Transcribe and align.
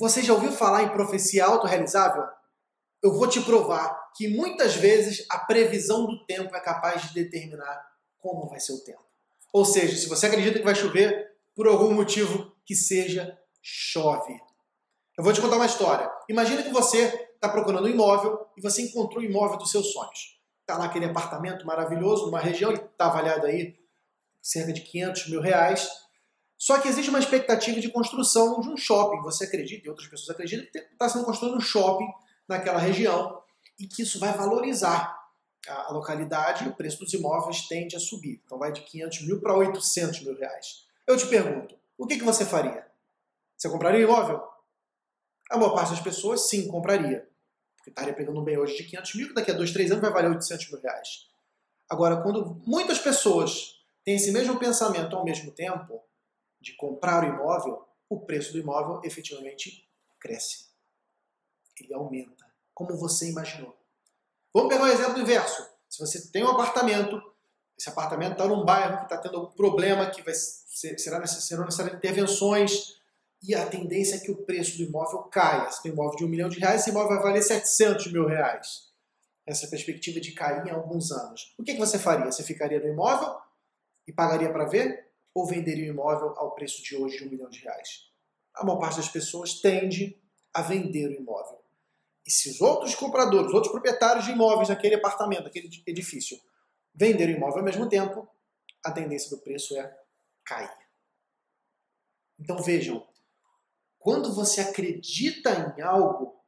Você 0.00 0.22
já 0.22 0.32
ouviu 0.32 0.50
falar 0.50 0.82
em 0.82 0.88
profecia 0.88 1.44
autorrealizável? 1.44 2.24
Eu 3.02 3.12
vou 3.12 3.28
te 3.28 3.38
provar 3.42 4.10
que 4.16 4.28
muitas 4.28 4.74
vezes 4.74 5.26
a 5.28 5.40
previsão 5.40 6.06
do 6.06 6.24
tempo 6.24 6.56
é 6.56 6.60
capaz 6.60 7.02
de 7.02 7.12
determinar 7.12 7.86
como 8.18 8.48
vai 8.48 8.58
ser 8.58 8.72
o 8.72 8.82
tempo. 8.82 9.04
Ou 9.52 9.62
seja, 9.62 9.94
se 9.94 10.08
você 10.08 10.24
acredita 10.24 10.58
que 10.58 10.64
vai 10.64 10.74
chover, 10.74 11.36
por 11.54 11.68
algum 11.68 11.92
motivo 11.92 12.50
que 12.64 12.74
seja, 12.74 13.38
chove. 13.60 14.32
Eu 15.18 15.22
vou 15.22 15.34
te 15.34 15.40
contar 15.42 15.56
uma 15.56 15.66
história. 15.66 16.10
Imagina 16.30 16.62
que 16.62 16.70
você 16.70 17.04
está 17.34 17.50
procurando 17.50 17.84
um 17.84 17.90
imóvel 17.90 18.46
e 18.56 18.62
você 18.62 18.80
encontrou 18.80 19.22
o 19.22 19.26
imóvel 19.26 19.58
dos 19.58 19.70
seus 19.70 19.92
sonhos. 19.92 20.40
Está 20.62 20.78
lá 20.78 20.86
aquele 20.86 21.04
apartamento 21.04 21.66
maravilhoso, 21.66 22.24
numa 22.24 22.40
região, 22.40 22.70
ele 22.70 22.80
está 22.80 23.08
avaliado 23.08 23.44
aí 23.44 23.78
cerca 24.40 24.72
de 24.72 24.80
500 24.80 25.28
mil 25.28 25.42
reais. 25.42 25.90
Só 26.60 26.78
que 26.78 26.88
existe 26.88 27.08
uma 27.08 27.18
expectativa 27.18 27.80
de 27.80 27.88
construção 27.88 28.60
de 28.60 28.68
um 28.68 28.76
shopping. 28.76 29.22
Você 29.22 29.44
acredita, 29.44 29.86
e 29.86 29.88
outras 29.88 30.06
pessoas 30.06 30.28
acreditam, 30.28 30.70
que 30.70 30.78
está 30.78 31.08
sendo 31.08 31.24
construído 31.24 31.56
um 31.56 31.60
shopping 31.60 32.06
naquela 32.46 32.78
região 32.78 33.42
e 33.78 33.86
que 33.86 34.02
isso 34.02 34.20
vai 34.20 34.36
valorizar 34.36 35.18
a 35.66 35.90
localidade 35.90 36.64
e 36.64 36.68
o 36.68 36.74
preço 36.74 36.98
dos 36.98 37.14
imóveis 37.14 37.66
tende 37.66 37.96
a 37.96 37.98
subir. 37.98 38.42
Então 38.44 38.58
vai 38.58 38.70
de 38.72 38.82
500 38.82 39.26
mil 39.26 39.40
para 39.40 39.56
800 39.56 40.20
mil 40.20 40.36
reais. 40.36 40.84
Eu 41.06 41.16
te 41.16 41.26
pergunto, 41.28 41.74
o 41.96 42.06
que, 42.06 42.18
que 42.18 42.24
você 42.24 42.44
faria? 42.44 42.86
Você 43.56 43.70
compraria 43.70 44.06
um 44.06 44.10
imóvel? 44.10 44.42
A 45.50 45.56
maior 45.56 45.72
parte 45.72 45.92
das 45.92 46.00
pessoas, 46.00 46.46
sim, 46.50 46.68
compraria. 46.68 47.26
Porque 47.78 47.88
estaria 47.88 48.12
pegando 48.12 48.38
um 48.38 48.44
bem 48.44 48.58
hoje 48.58 48.76
de 48.76 48.84
500 48.84 49.14
mil, 49.14 49.28
que 49.28 49.34
daqui 49.34 49.50
a 49.50 49.54
2, 49.54 49.72
3 49.72 49.92
anos 49.92 50.02
vai 50.02 50.12
valer 50.12 50.28
800 50.28 50.70
mil 50.70 50.80
reais. 50.82 51.26
Agora, 51.88 52.20
quando 52.20 52.60
muitas 52.66 52.98
pessoas 52.98 53.80
têm 54.04 54.16
esse 54.16 54.30
mesmo 54.30 54.58
pensamento 54.58 55.16
ao 55.16 55.24
mesmo 55.24 55.50
tempo, 55.52 56.02
de 56.60 56.74
comprar 56.76 57.24
o 57.24 57.28
imóvel, 57.28 57.86
o 58.08 58.20
preço 58.20 58.52
do 58.52 58.58
imóvel 58.58 59.00
efetivamente 59.04 59.88
cresce. 60.18 60.68
Ele 61.80 61.94
aumenta, 61.94 62.44
como 62.74 62.96
você 62.96 63.30
imaginou. 63.30 63.76
Vamos 64.52 64.68
pegar 64.68 64.84
um 64.84 64.88
exemplo 64.88 65.18
inverso. 65.18 65.66
Se 65.88 65.98
você 65.98 66.28
tem 66.28 66.44
um 66.44 66.50
apartamento, 66.50 67.20
esse 67.78 67.88
apartamento 67.88 68.32
está 68.32 68.46
num 68.46 68.64
bairro 68.64 68.98
que 68.98 69.04
está 69.04 69.16
tendo 69.16 69.38
algum 69.38 69.52
problema, 69.52 70.10
que 70.10 70.22
vai 70.22 70.34
ser, 70.34 70.98
será 70.98 71.18
necessário, 71.18 71.64
necessário 71.64 71.96
intervenções, 71.96 73.00
e 73.42 73.54
a 73.54 73.66
tendência 73.66 74.16
é 74.16 74.18
que 74.18 74.30
o 74.30 74.36
preço 74.36 74.76
do 74.76 74.82
imóvel 74.82 75.20
caia. 75.24 75.70
Se 75.70 75.82
tem 75.82 75.90
um 75.90 75.94
imóvel 75.94 76.16
de 76.16 76.24
um 76.24 76.28
milhão 76.28 76.48
de 76.48 76.58
reais, 76.58 76.82
esse 76.82 76.90
imóvel 76.90 77.16
vai 77.16 77.22
valer 77.22 77.42
700 77.42 78.12
mil 78.12 78.26
reais. 78.26 78.90
Essa 79.46 79.66
perspectiva 79.66 80.20
de 80.20 80.32
cair 80.32 80.66
em 80.66 80.70
alguns 80.70 81.10
anos. 81.10 81.54
O 81.58 81.64
que, 81.64 81.72
que 81.72 81.80
você 81.80 81.98
faria? 81.98 82.30
Você 82.30 82.42
ficaria 82.42 82.78
no 82.78 82.88
imóvel 82.88 83.34
e 84.06 84.12
pagaria 84.12 84.52
para 84.52 84.66
ver? 84.66 85.09
Ou 85.34 85.46
venderia 85.46 85.90
o 85.90 85.94
imóvel 85.94 86.34
ao 86.36 86.54
preço 86.54 86.82
de 86.82 86.96
hoje 86.96 87.18
de 87.18 87.24
um 87.24 87.30
milhão 87.30 87.48
de 87.48 87.60
reais? 87.60 88.10
A 88.54 88.64
maior 88.64 88.78
parte 88.78 88.96
das 88.96 89.08
pessoas 89.08 89.60
tende 89.60 90.20
a 90.52 90.62
vender 90.62 91.08
o 91.08 91.12
imóvel. 91.12 91.60
E 92.26 92.30
se 92.30 92.50
os 92.50 92.60
outros 92.60 92.94
compradores, 92.94 93.48
os 93.48 93.54
outros 93.54 93.72
proprietários 93.72 94.24
de 94.24 94.32
imóveis 94.32 94.68
naquele 94.68 94.96
apartamento, 94.96 95.44
naquele 95.44 95.68
edifício, 95.86 96.38
venderem 96.94 97.34
o 97.34 97.38
imóvel 97.38 97.58
ao 97.58 97.64
mesmo 97.64 97.88
tempo, 97.88 98.28
a 98.84 98.90
tendência 98.90 99.30
do 99.30 99.42
preço 99.42 99.76
é 99.76 99.98
cair. 100.44 100.76
Então 102.38 102.58
vejam, 102.58 103.06
quando 103.98 104.34
você 104.34 104.60
acredita 104.60 105.74
em 105.76 105.82
algo, 105.82 106.40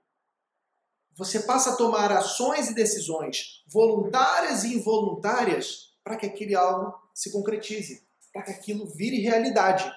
você 1.15 1.41
passa 1.41 1.73
a 1.73 1.77
tomar 1.77 2.11
ações 2.11 2.71
e 2.71 2.75
decisões 2.75 3.63
voluntárias 3.67 4.65
e 4.65 4.75
involuntárias 4.75 5.95
para 6.03 6.17
que 6.17 6.27
aquele 6.27 6.55
algo 6.55 6.99
se 7.15 7.31
concretize, 7.31 8.07
para 8.33 8.43
que 8.43 8.51
aquilo 8.51 8.87
vire 8.87 9.21
realidade. 9.21 9.91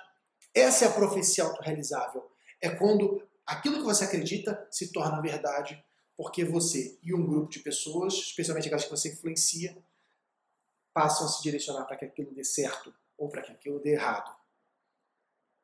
Essa 0.53 0.85
é 0.85 0.87
a 0.87 0.93
profecia 0.93 1.43
autorrealizável. 1.43 2.29
É 2.61 2.69
quando 2.69 3.25
aquilo 3.45 3.77
que 3.77 3.83
você 3.83 4.03
acredita 4.03 4.67
se 4.71 4.91
torna 4.91 5.21
verdade, 5.21 5.83
porque 6.17 6.43
você 6.43 6.97
e 7.03 7.13
um 7.13 7.25
grupo 7.25 7.49
de 7.49 7.59
pessoas, 7.59 8.13
especialmente 8.13 8.65
aquelas 8.65 8.85
que 8.85 8.91
você 8.91 9.09
influencia, 9.09 9.77
passam 10.93 11.25
a 11.25 11.29
se 11.29 11.43
direcionar 11.43 11.85
para 11.85 11.97
que 11.97 12.05
aquilo 12.05 12.33
dê 12.33 12.43
certo 12.43 12.93
ou 13.17 13.29
para 13.29 13.41
que 13.41 13.51
aquilo 13.51 13.79
dê 13.79 13.91
errado. 13.91 14.33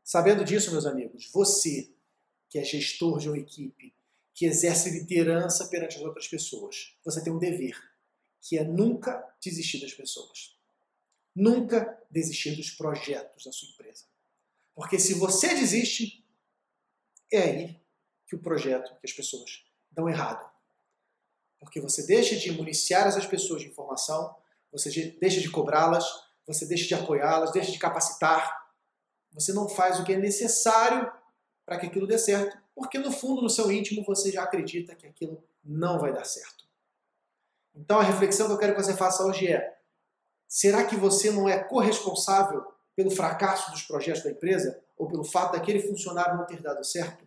Sabendo 0.03 0.43
disso, 0.43 0.71
meus 0.71 0.85
amigos, 0.85 1.29
você, 1.31 1.89
que 2.49 2.59
é 2.59 2.63
gestor 2.63 3.17
de 3.19 3.29
uma 3.29 3.37
equipe, 3.37 3.93
que 4.33 4.45
exerce 4.45 4.89
liderança 4.89 5.67
perante 5.67 5.97
as 5.97 6.03
outras 6.03 6.27
pessoas, 6.27 6.97
você 7.03 7.23
tem 7.23 7.31
um 7.31 7.39
dever, 7.39 7.79
que 8.41 8.57
é 8.57 8.63
nunca 8.63 9.23
desistir 9.41 9.79
das 9.79 9.93
pessoas. 9.93 10.57
Nunca 11.35 11.97
desistir 12.09 12.55
dos 12.55 12.71
projetos 12.71 13.45
da 13.45 13.51
sua 13.51 13.69
empresa. 13.69 14.05
Porque 14.73 14.99
se 14.99 15.13
você 15.13 15.53
desiste, 15.55 16.25
é 17.31 17.41
aí 17.41 17.81
que 18.27 18.35
o 18.35 18.39
projeto, 18.39 18.97
que 18.99 19.05
as 19.05 19.13
pessoas 19.13 19.63
dão 19.91 20.09
errado. 20.09 20.49
Porque 21.59 21.79
você 21.79 22.05
deixa 22.05 22.35
de 22.35 22.51
municiar 22.51 23.07
essas 23.07 23.25
pessoas 23.25 23.61
de 23.61 23.67
informação, 23.67 24.35
você 24.71 24.89
deixa 25.19 25.39
de 25.39 25.49
cobrá-las, 25.49 26.05
você 26.45 26.65
deixa 26.65 26.87
de 26.87 26.95
apoiá-las, 26.95 27.51
deixa 27.51 27.71
de 27.71 27.77
capacitar. 27.77 28.73
Você 29.31 29.53
não 29.53 29.69
faz 29.69 29.99
o 29.99 30.03
que 30.03 30.13
é 30.13 30.17
necessário 30.17 31.11
para 31.65 31.79
que 31.79 31.85
aquilo 31.85 32.07
dê 32.07 32.17
certo, 32.17 32.57
porque 32.73 32.97
no 32.97 33.11
fundo, 33.11 33.41
no 33.41 33.49
seu 33.49 33.71
íntimo, 33.71 34.03
você 34.03 34.31
já 34.31 34.43
acredita 34.43 34.95
que 34.95 35.05
aquilo 35.05 35.43
não 35.63 35.99
vai 35.99 36.11
dar 36.11 36.25
certo. 36.25 36.65
Então 37.73 37.99
a 37.99 38.03
reflexão 38.03 38.47
que 38.47 38.53
eu 38.53 38.57
quero 38.57 38.75
que 38.75 38.83
você 38.83 38.95
faça 38.95 39.23
hoje 39.23 39.47
é: 39.47 39.80
será 40.51 40.83
que 40.83 40.97
você 40.97 41.31
não 41.31 41.47
é 41.47 41.63
corresponsável 41.63 42.61
pelo 42.93 43.09
fracasso 43.09 43.71
dos 43.71 43.83
projetos 43.83 44.21
da 44.21 44.31
empresa 44.31 44.83
ou 44.97 45.07
pelo 45.07 45.23
fato 45.23 45.53
daquele 45.53 45.79
funcionário 45.79 46.37
não 46.37 46.45
ter 46.45 46.61
dado 46.61 46.83
certo? 46.83 47.25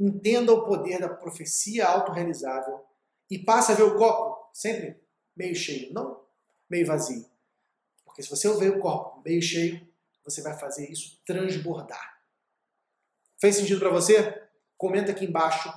Entenda 0.00 0.50
o 0.50 0.64
poder 0.64 0.98
da 0.98 1.10
profecia 1.10 1.86
autorrealizável 1.86 2.82
e 3.30 3.38
passe 3.38 3.70
a 3.70 3.74
ver 3.74 3.82
o 3.82 3.98
copo 3.98 4.48
sempre 4.50 4.98
meio 5.36 5.54
cheio, 5.54 5.92
não 5.92 6.24
meio 6.70 6.86
vazio. 6.86 7.28
Porque 8.02 8.22
se 8.22 8.30
você 8.30 8.50
ver 8.54 8.70
o 8.70 8.80
copo 8.80 9.20
meio 9.22 9.42
cheio, 9.42 9.86
você 10.24 10.40
vai 10.40 10.58
fazer 10.58 10.90
isso 10.90 11.20
transbordar. 11.26 12.18
Fez 13.38 13.56
sentido 13.56 13.78
para 13.78 13.90
você? 13.90 14.42
Comenta 14.78 15.12
aqui 15.12 15.26
embaixo, 15.26 15.70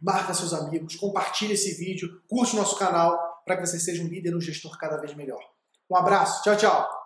marca 0.00 0.32
seus 0.32 0.54
amigos, 0.54 0.96
compartilhe 0.96 1.52
esse 1.52 1.74
vídeo, 1.74 2.22
curte 2.26 2.56
nosso 2.56 2.78
canal 2.78 3.37
para 3.48 3.56
que 3.56 3.66
você 3.66 3.80
seja 3.80 4.02
um 4.02 4.06
líder, 4.06 4.36
um 4.36 4.40
gestor 4.40 4.78
cada 4.78 4.98
vez 4.98 5.14
melhor. 5.14 5.40
Um 5.90 5.96
abraço, 5.96 6.42
tchau, 6.42 6.56
tchau! 6.56 6.97